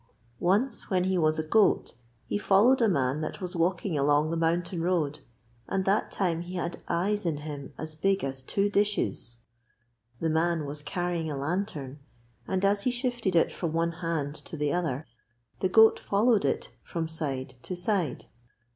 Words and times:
Once, 0.39 0.89
when 0.89 1.03
he 1.03 1.15
was 1.15 1.37
a 1.37 1.43
goat, 1.45 1.93
he 2.25 2.35
followed 2.39 2.81
a 2.81 2.89
man 2.89 3.21
that 3.21 3.39
was 3.39 3.55
walking 3.55 3.95
along 3.99 4.31
the 4.31 4.35
mountain 4.35 4.81
road, 4.81 5.19
and 5.67 5.85
that 5.85 6.09
time 6.09 6.41
he 6.41 6.55
had 6.55 6.81
eyes 6.87 7.23
in 7.23 7.37
him 7.45 7.71
as 7.77 7.93
big 7.93 8.23
as 8.23 8.41
two 8.41 8.67
dishes. 8.67 9.37
The 10.19 10.27
man 10.27 10.65
was 10.65 10.81
carrying 10.81 11.29
a 11.29 11.37
lantern, 11.37 11.99
and 12.47 12.65
as 12.65 12.81
he 12.81 12.89
shifted 12.89 13.35
it 13.35 13.51
from 13.51 13.73
one 13.73 13.91
hand 14.01 14.33
to 14.33 14.57
the 14.57 14.73
other 14.73 15.05
the 15.59 15.69
goat 15.69 15.99
followed 15.99 16.45
it 16.45 16.71
from 16.81 17.07
side 17.07 17.53
to 17.61 17.75
side. 17.75 18.25